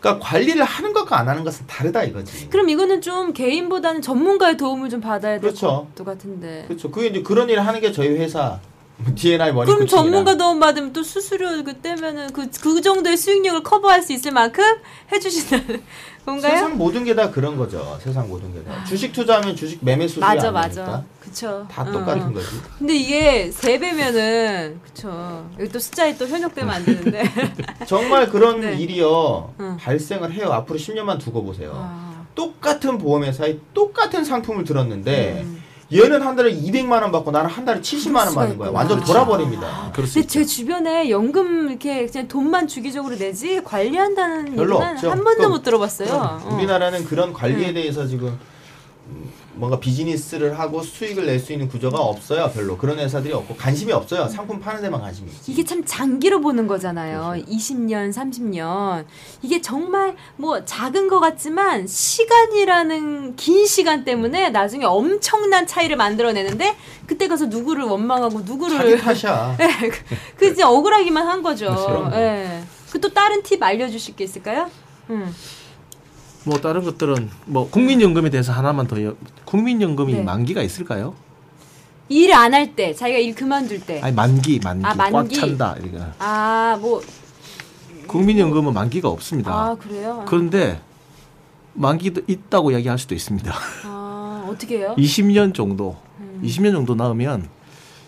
[0.00, 2.50] 그러니까 관리를 하는 것과 안 하는 것은 다르다 이거지.
[2.50, 5.88] 그럼 이거는 좀 개인보다는 전문가의 도움을 좀 받아야 될 그렇죠.
[5.96, 6.64] 것 같은데.
[6.66, 6.90] 그렇죠.
[6.90, 8.60] 그게 이제 그런 일을 하는 게 저희 회사
[9.16, 14.12] DNI 머니 그럼 전문가 도움 받으면 또 수수료 그때면은 그, 그 정도의 수익률을 커버할 수
[14.12, 14.62] 있을 만큼
[15.10, 15.82] 해주신다는
[16.24, 16.52] 건가요?
[16.52, 16.56] 아.
[16.56, 17.98] 세상 모든 게 다 그런 거죠.
[18.02, 18.84] 세상 모든 게 다.
[18.84, 21.04] 주식 투자하면 주식 매매 수수료 맞아 안 맞아.
[21.20, 21.66] 그쵸.
[21.70, 22.32] 다 어, 똑같은 어.
[22.32, 22.46] 거지.
[22.78, 25.50] 근데 이게 세 배면은 그쵸.
[25.58, 27.24] 여기 또 숫자에 또 현혹되면 안 되는데.
[27.86, 28.76] 정말 그런 네.
[28.76, 29.76] 일이요 응.
[29.76, 30.52] 발생을 해요.
[30.52, 31.72] 앞으로 10년만 두고 보세요.
[31.74, 35.62] 아, 똑같은 보험회사에 똑같은 상품을 들었는데 음.
[35.94, 38.70] 얘는 한 달에 200만 원 받고 나는 한 달에 70만 원 받는 거야.
[38.70, 39.12] 완전 그렇죠.
[39.12, 39.92] 돌아버립니다.
[40.06, 40.26] 수 근데.
[40.26, 45.10] 제 주변에 연금 이렇게 그냥 돈만 주기적으로 내지 관리한다는 별로 얘기는 없죠.
[45.10, 46.08] 한 번도 그럼- 못 들어봤어요.
[46.12, 46.54] 어.
[46.56, 47.74] 우리나라는 그런 관리에 음.
[47.74, 48.38] 대해서 지금 음,
[49.56, 52.50] 뭔가 비즈니스를 하고 수익을 낼 수 있는 구조가 없어요.
[52.54, 54.28] 별로 그런 회사들이 없고 관심이 없어요.
[54.28, 55.52] 상품 파는 데만 관심이 있지.
[55.52, 57.32] 이게 참 장기로 보는 거잖아요.
[57.34, 57.46] 그렇죠.
[57.52, 59.04] 20년, 30년.
[59.42, 67.28] 이게 정말 뭐 작은 것 같지만 시간이라는 긴 시간 때문에 나중에 엄청난 차이를 만들어내는데 그때
[67.28, 69.56] 가서 누구를 원망하고 자기 누구를 탓이야.
[69.60, 70.04] 예, 그-
[70.36, 72.10] 그 이제 억울하기만 한 거죠.
[72.14, 72.62] 예.
[72.90, 74.70] 그또 다른 팁 알려주실 게 있을까요?
[75.10, 75.34] 음.
[76.44, 80.22] 뭐 다른 것들은 뭐 국민연금에 대해서 하나만 더 여- 국민연금이 네.
[80.22, 81.14] 만기가 있을까요?
[82.10, 84.00] 일 안 할 때, 자기가 일 그만둘 때.
[84.02, 85.12] 아니 만기 만기, 아, 만기.
[85.12, 85.98] 꽉 찬다 이거.
[86.18, 87.00] 아, 뭐,
[88.06, 89.52] 국민연금은 만기가 없습니다.
[89.52, 90.22] 아, 그래요?
[90.28, 90.80] 그런데
[91.72, 93.52] 만기도 있다고 이야기할 수도 있습니다.
[93.84, 94.94] 아, 어떻게 해요?
[94.98, 96.42] 20년 정도, 음.
[96.44, 97.48] 20년 정도 나오면,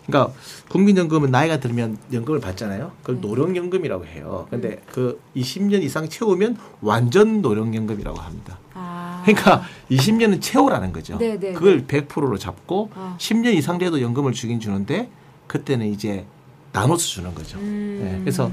[0.06, 0.32] 그러니까
[0.68, 2.92] 국민연금은 나이가 들면 연금을 받잖아요.
[3.00, 3.20] 그걸 네.
[3.20, 4.46] 노령연금이라고 해요.
[4.50, 4.78] 근데 음.
[4.90, 8.58] 그 20년 이상 채우면 완전 노령연금이라고 합니다.
[8.74, 9.22] 아.
[9.24, 11.18] 그러니까 20년은 채우라는 거죠.
[11.18, 13.16] 네, 네, 그걸 100%로 잡고 아.
[13.18, 15.10] 10년 이상 돼도 연금을 주긴 주는데
[15.48, 16.24] 그때는 이제
[16.72, 17.58] 나눠서 주는 거죠.
[17.58, 18.00] 음.
[18.02, 18.50] 예, 그래서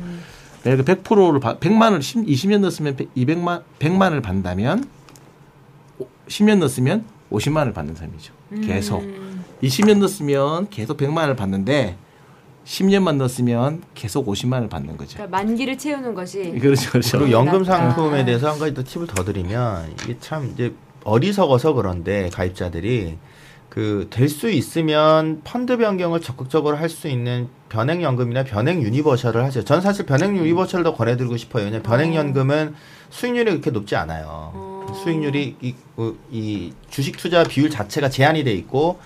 [0.64, 4.88] 내가 100%를 100만을 20년 넣었으면 200만 100만을 받는다면
[6.28, 8.34] 10년 넣었으면 50만을 받는 셈이죠.
[8.64, 9.02] 계속.
[9.02, 9.33] 음.
[9.64, 11.96] 20년 넣었으면 계속 100만을 받는데
[12.66, 15.16] 10년만 넣었으면 계속 50만을 받는 거죠.
[15.18, 16.92] 그러니까 만기를 채우는 것이 그렇죠.
[16.92, 17.18] 그렇죠.
[17.18, 17.64] 그리고 연금.
[17.64, 20.74] 상품에 대해서 한 가지 더 팁을 더 드리면 이게 참 이제
[21.04, 23.18] 어리석어서 그런데 가입자들이
[23.70, 29.64] 그 될 수 있으면 펀드 변경을 적극적으로 할 수 있는 변액 연금이나 변액 유니버셜을 하세요.
[29.66, 31.64] 전 사실 변액 유니버셜을 더 권해드리고 싶어요.
[31.66, 32.76] 왜냐면 변액 연금은
[33.10, 34.52] 수익률이 그렇게 높지 않아요.
[34.54, 34.86] 어.
[35.04, 39.00] 수익률이 이, 그, 이 주식 투자 비율 자체가 제한이 돼 있고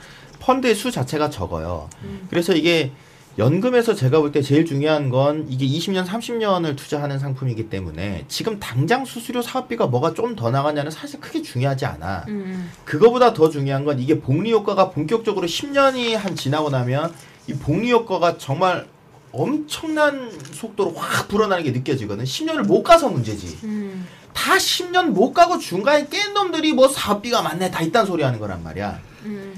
[0.48, 1.90] 펀드의 수 자체가 적어요.
[2.30, 2.92] 그래서 이게
[3.38, 9.06] 연금에서 제가 볼 때 제일 중요한 건 이게 20년, 30년을 투자하는 상품이기 때문에 지금 당장
[9.06, 12.26] 수수료 사업비가 뭐가 좀 더 나가냐는 사실 크게 중요하지 않아.
[12.30, 12.72] 음.
[12.86, 17.14] 그거보다 더 중요한 건 이게 복리 효과가 본격적으로 10년이 한 지나고 나면
[17.48, 18.88] 이 복리 효과가 정말
[19.32, 22.24] 엄청난 속도로 확 불어나는 게 느껴지거든.
[22.24, 23.60] 10년을 못 가서 문제지.
[23.66, 24.08] 음.
[24.34, 28.64] 다 10년 못 가고 중간에 깬 놈들이 뭐 사업비가 많네 다 있단 소리 하는 거란
[28.64, 29.00] 말이야.
[29.26, 29.54] 음.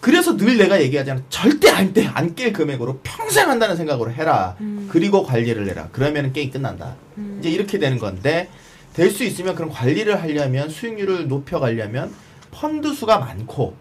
[0.00, 1.22] 그래서 늘 내가 얘기하잖아.
[1.28, 4.56] 절대 안깰 금액으로 평생 한다는 생각으로 해라.
[4.60, 4.88] 음.
[4.90, 5.88] 그리고 관리를 해라.
[5.92, 6.94] 그러면 게임 끝난다.
[7.18, 7.36] 음.
[7.40, 8.48] 이제 이렇게 되는 건데
[8.94, 12.12] 될 수 있으면 그런 관리를 하려면 수익률을 높여가려면
[12.50, 13.74] 펀드 수가 많고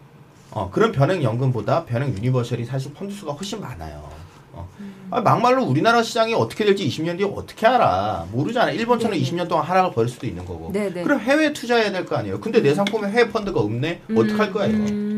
[0.52, 4.10] 어, 그런 변액 연금보다 변액 유니버셜이 사실 펀드 수가 훨씬 많아요.
[4.54, 4.68] 어.
[5.12, 8.28] 아, 막말로 우리나라 시장이 어떻게 될지 20년 뒤에 어떻게 알아?
[8.32, 8.72] 모르잖아.
[8.72, 9.24] 일본처럼 네네.
[9.30, 10.72] 20년 동안 하락을 벌일 수도 있는 거고.
[10.74, 11.04] 네네.
[11.04, 12.40] 그럼 해외 투자해야 될 거 아니에요.
[12.40, 14.02] 근데 내 상품에 해외 펀드가 없네.
[14.16, 14.78] 어떡할 거야 이거.
[14.78, 15.17] 음.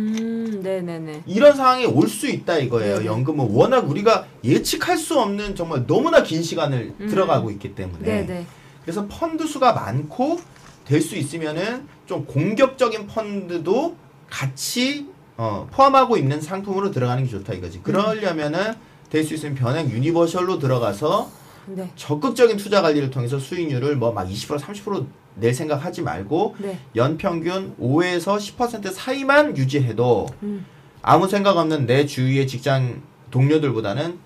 [0.62, 1.24] 네네네.
[1.26, 2.95] 이런 상황이 올 수 있다 이거예요.
[2.95, 3.06] 네네.
[3.06, 7.08] 연금은 워낙 우리가 예측할 수 없는 정말 너무나 긴 시간을 음.
[7.08, 8.04] 들어가고 있기 때문에.
[8.04, 8.45] 네네.
[8.84, 10.39] 그래서 펀드 수가 많고
[10.86, 13.95] 될 수 있으면은 좀 공격적인 펀드도
[14.30, 17.82] 같이 어, 포함하고 있는 상품으로 들어가는 게 좋다 이거지.
[17.82, 18.74] 그러려면은
[19.10, 21.30] 될 수 있으면 변액 유니버셜로 들어가서
[21.67, 21.89] 네.
[21.95, 26.79] 적극적인 투자 관리를 통해서 수익률을 뭐 막 20% 30% 낼 생각 하지 말고 네.
[26.95, 30.65] 연평균 5에서 10% 사이만 유지해도 음.
[31.01, 34.17] 아무 생각 없는 내 주위의 직장 동료들보다는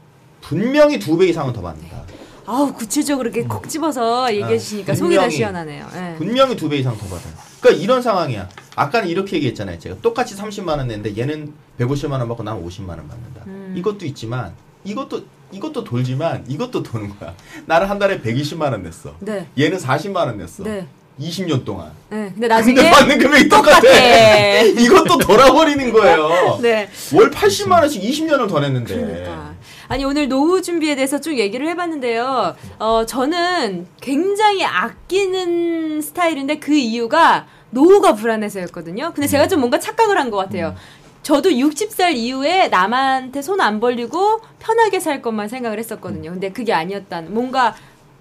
[0.41, 2.03] 분명히 두 배 이상은 더 받는다.
[2.45, 5.29] 아우 구체적으로 이렇게 콕 집어서 얘기해 주시니까 속이 다.
[5.29, 5.87] 시원하네요.
[5.95, 6.15] 예.
[6.17, 7.33] 분명히 두 배 이상 더 받아요.
[7.61, 8.49] 그러니까 이런 상황이야.
[8.75, 9.79] 아까는 이렇게 얘기했잖아요.
[9.79, 13.43] 제가 똑같이 30만 원 냈는데 얘는 150만 원 받고 나는 50만 원 받는다.
[13.47, 13.73] 음.
[13.77, 14.53] 이것도 있지만
[14.83, 17.33] 이것도 이것도 돌지만 이것도 도는 거야.
[17.65, 19.13] 나는 한 달에 120만 원 냈어.
[19.19, 19.47] 네.
[19.57, 20.63] 얘는 40만 원 냈어.
[20.63, 20.87] 네.
[21.19, 21.91] 20년 동안.
[22.09, 22.31] 네.
[22.33, 23.79] 근데 나중에 근데 받는 금액이 똑같아.
[23.79, 24.61] 똑같아.
[24.81, 26.59] 이것도 돌아버리는 거예요.
[26.61, 26.89] 네.
[27.13, 28.95] 월 80만 원씩 20년을 더 냈는데.
[28.95, 29.53] 그러니까.
[29.89, 32.55] 아니 오늘 노후 준비에 대해서 쭉 얘기를 해봤는데요.
[32.79, 39.11] 어 저는 굉장히 아끼는 스타일인데 그 이유가 노후가 불안해서였거든요.
[39.13, 40.73] 근데 제가 좀 뭔가 착각을 한 것 같아요.
[41.23, 46.31] 저도 60살 이후에 남한테 손 안 벌리고 편하게 살 것만 생각을 했었거든요.
[46.31, 47.73] 근데 그게 아니었단 뭔가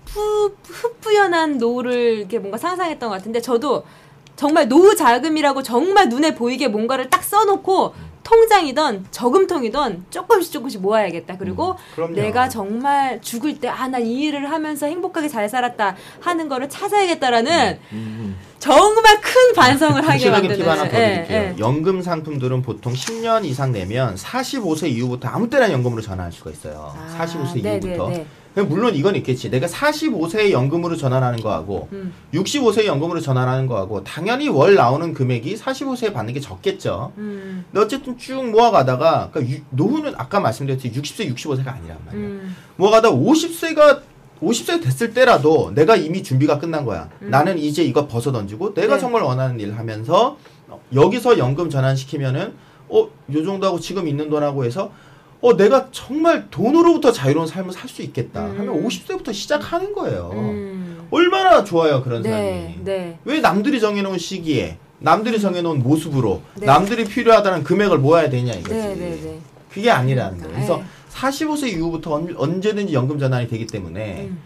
[0.04, 3.84] 푸, 흡부연한 노후를 이렇게 뭔가 상상했던 것 같은데 저도
[4.36, 11.38] 정말 노후 자금이라고 정말 눈에 보이게 뭔가를 딱 써놓고 통장이던 저금통이던 조금씩 조금씩 모아야겠다.
[11.38, 12.14] 그리고 그럼요.
[12.14, 18.36] 내가 정말 죽을 때아나이 일을 하면서 행복하게 잘 살았다 하는 거를 찾아야겠다라는 음.
[18.58, 21.36] 정말 큰 반성을 하게 만드는 팁 하나 더 예, 드릴게요.
[21.36, 21.54] 예.
[21.58, 26.94] 연금 상품들은 보통 10년 이상 내면 45세 이후부터 아무 때나 연금으로 전환할 수가 있어요.
[26.96, 28.08] 아, 45세 네, 이후부터.
[28.10, 28.26] 네, 네.
[28.54, 29.50] 물론 이건 있겠지.
[29.50, 32.12] 내가 45세에 연금으로 전환하는 거하고 음.
[32.34, 37.12] 65세에 연금으로 전환하는 거하고 당연히 월 나오는 금액이 45세에 받는 게 적겠죠.
[37.16, 42.26] 음, 근데 어쨌든 쭉 모아가다가 그러니까 유- 노후는 아까 말씀드렸듯이 60세, 65세가 아니란 말이에요.
[42.26, 44.02] 음, 모아가다 50세가
[44.42, 47.08] 50세 됐을 때라도 내가 이미 준비가 끝난 거야.
[47.20, 49.00] 나는 이제 이거 벗어 던지고 내가 네.
[49.00, 50.36] 정말 원하는 일을 하면서
[50.92, 52.52] 여기서 연금 전환시키면은
[52.88, 54.90] 어, 요 정도하고 지금 있는 돈하고 해서
[55.42, 58.46] 어, 내가 정말 돈으로부터 자유로운 삶을 살 수 있겠다.
[58.46, 58.58] 음.
[58.60, 60.30] 하면 50세부터 시작하는 거예요.
[60.32, 61.06] 음.
[61.10, 62.84] 얼마나 좋아요, 그런 네, 삶이.
[62.84, 63.18] 네.
[63.24, 66.64] 왜 남들이 정해놓은 시기에 남들이 정해놓은 모습으로 네.
[66.66, 68.72] 남들이 필요하다는 금액을 모아야 되냐 이거지.
[68.74, 69.38] 네, 네, 네.
[69.68, 70.54] 그게 아니라는 거예요.
[70.54, 70.84] 그래서 네.
[71.12, 74.38] 45세 이후부터 언- 언제든지 연금 전환이 되기 때문에 음.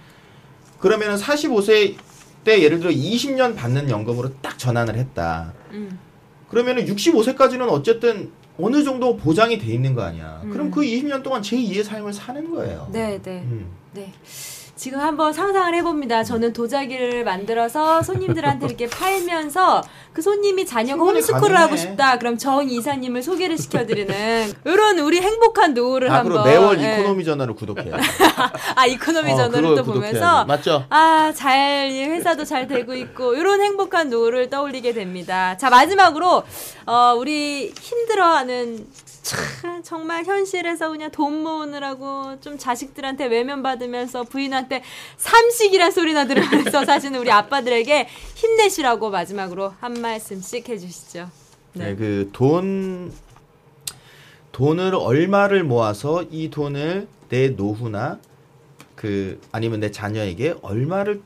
[0.81, 1.95] 그러면은 45세
[2.43, 5.53] 때 예를 들어 20년 받는 연금으로 딱 전환을 했다.
[5.73, 5.99] 음.
[6.49, 10.40] 그러면은 65세까지는 어쨌든 어느 정도 보장이 돼 있는 거 아니야.
[10.45, 10.51] 음.
[10.51, 12.88] 그럼 그 20년 동안 제2의 삶을 사는 거예요.
[12.92, 13.42] 네, 네.
[13.42, 13.66] 음.
[13.92, 14.12] 네.
[14.77, 16.23] 지금 한번 상상을 해봅니다.
[16.23, 21.57] 저는 도자기를 만들어서 손님들한테 이렇게 팔면서 그 손님이 자녀가 홈스쿨을.
[21.57, 22.19] 하고 싶다.
[22.19, 26.99] 그럼 정 이사님을 소개를 시켜드리는 이런 우리 행복한 노후를 아, 한번 매월 예.
[26.99, 27.95] 이코노미 전화를 구독해요.
[28.77, 29.85] 아 이코노미 어, 전화를 또.
[29.85, 30.85] 보면서 맞죠?
[30.91, 35.57] 아, 잘, 이 회사도 잘 되고 있고, 이런 행복한 노후를 떠올리게 됩니다.
[35.57, 36.43] 자, 마지막으로,
[36.87, 38.87] 어, 우리 힘들어하는,
[39.23, 44.66] 참, 정말 현실에서 그냥 돈 모으느라고 좀 자식들한테 외면받으면서 부인한테
[45.17, 51.31] 삼식이란 소리나 들으면서 사시는 우리 아빠들에게 힘내시라고 마지막으로 한 말씀씩 해주시죠.
[51.75, 53.13] 네, 그돈
[54.53, 58.19] 돈을 얼마를 모아서 이 돈을 내 노후나
[58.95, 61.21] 그 아니면 내 자녀에게 얼마를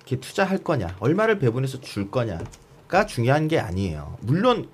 [0.00, 4.16] 이렇게 투자할 거냐, 얼마를 배분해서 줄 거냐가 중요한 게 아니에요.
[4.20, 4.68] 물론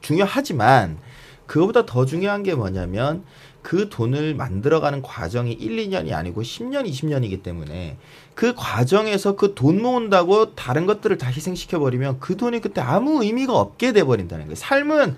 [0.00, 0.98] 중요하지만
[1.46, 3.24] 그거보다 더 중요한 게 뭐냐면
[3.66, 7.96] 그 돈을 만들어가는 과정이 1, 2년이 아니고 10년, 20년이기 때문에
[8.36, 13.58] 그 과정에서 그 돈 모은다고 다른 것들을 다 희생시켜 버리면 그 돈이 그때 아무 의미가
[13.58, 14.54] 없게 돼 버린다는 거예요.
[14.54, 15.16] 삶은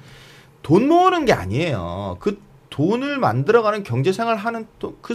[0.62, 2.16] 돈 모으는 게 아니에요.
[2.20, 5.14] 그 돈을 만들어가는 경제 생활 하는 또그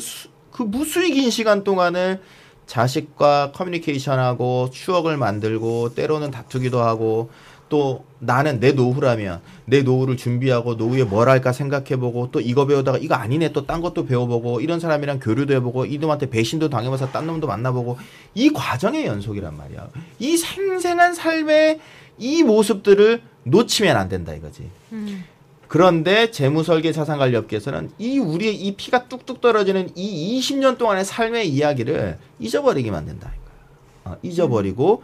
[0.52, 2.22] 그 무수히 긴 시간 동안을
[2.67, 7.32] 자식과 커뮤니케이션하고 추억을 만들고 때로는 다투기도 하고
[7.74, 13.16] 또 나는 내 노후라면 내 노후를 준비하고 노후에 뭘 할까 생각해보고 또 이거 배우다가 이거
[13.16, 17.98] 아니네 또 딴 것도 배워보고 이런 사람이랑 교류도 해보고 이놈한테 배신도 당해봐서 딴 놈도 만나보고
[18.36, 19.88] 이 과정의 연속이란 말이야.
[20.20, 21.80] 이 생생한 삶의
[22.20, 24.70] 이 모습들을 놓치면 안 된다 이거지.
[24.92, 25.24] 음.
[25.68, 32.92] 그런데 재무설계 자산관리업계에서는 이 우리의 이 피가 뚝뚝 떨어지는 이 20년 동안의 삶의 이야기를 잊어버리게
[32.92, 34.14] 만든다는 거야.
[34.14, 35.02] 어, 잊어버리고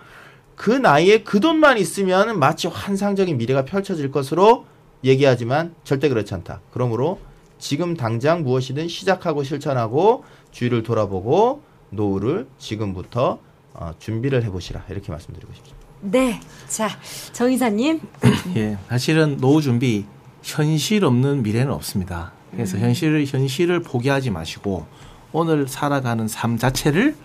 [0.60, 4.66] 그 나이에 그 돈만 있으면 마치 환상적인 미래가 펼쳐질 것으로
[5.06, 6.60] 얘기하지만 절대 그렇지 않다.
[6.72, 7.22] 그러므로
[7.60, 13.40] 지금 당장 무엇이든 시작하고 실천하고 주위를 돌아보고 노후를 지금부터
[13.74, 15.80] 어, 준비를 해보시라 이렇게 말씀드리고 싶습니다.
[16.02, 16.42] 네.
[16.68, 16.90] 자,
[17.32, 18.02] 정 이사님.
[18.58, 20.04] 예, 사실은 노후 준비
[20.44, 22.34] 현실 없는 미래는 없습니다.
[22.52, 24.86] 그래서 현실을 현실을 포기하지 마시고
[25.32, 27.16] 오늘 살아가는 삶 자체를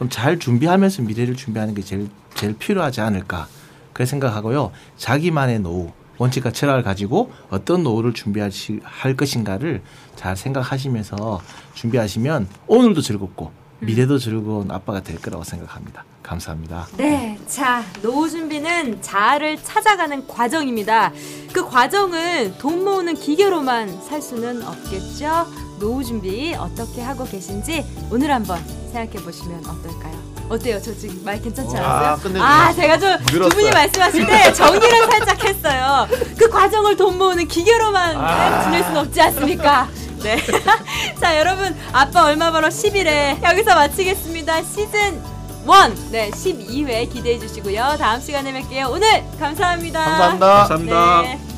[0.00, 3.48] 그럼 잘 준비하면서 미래를 준비하는 게 제일 제일 필요하지 않을까
[3.92, 4.72] 그렇게 생각하고요.
[4.96, 8.50] 자기만의 노후 원칙과 철학을 가지고 어떤 노후를 준비할
[8.82, 9.82] 할 것인가를
[10.16, 11.42] 잘 생각하시면서
[11.74, 16.04] 준비하시면 오늘도 즐겁고 미래도 즐거운 아빠가 될 거라고 생각합니다.
[16.22, 16.86] 감사합니다.
[16.96, 21.12] 네, 자 노후 준비는 자아를 찾아가는 과정입니다.
[21.52, 25.46] 그 과정을 돈 모으는 기계로만 살 수는 없겠죠.
[25.78, 30.30] 노후 준비 어떻게 하고 계신지 오늘 한번 생각해 보시면 어떨까요?
[30.48, 30.80] 어때요?
[30.82, 32.16] 저 지금 말 괜찮지 와, 않았어요?
[32.22, 32.40] 끝내주네.
[32.44, 33.48] 아, 제가 좀 두 늘었어요.
[33.50, 36.08] 분이 말씀하실 때 정리를 살짝 했어요.
[36.36, 38.62] 그 과정을 돈 모으는 기계로만 아.
[38.64, 39.88] 지낼 수는 없지 않습니까?
[40.22, 40.36] 네.
[41.20, 44.62] 자, 여러분, 아빠 얼마 벌어 11회 여기서 마치겠습니다.
[44.64, 45.22] 시즌
[45.62, 46.10] 1.
[46.10, 47.94] 네, 12회 기대해 주시고요.
[47.98, 48.90] 다음 시간에 뵐게요.
[48.90, 50.04] 오늘 감사합니다.
[50.04, 50.46] 감사합니다.
[50.66, 51.22] 감사합니다.
[51.22, 51.49] 네.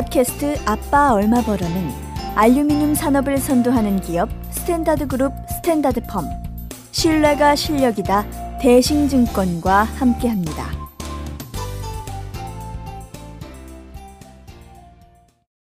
[0.00, 1.90] 팟캐스트 아빠 얼마 벌어는
[2.34, 6.24] 알루미늄 산업을 선도하는 기업 스탠다드 그룹 스탠다드 펌
[6.90, 8.24] 신뢰가 실력이다
[8.62, 10.79] 대신증권과 함께합니다.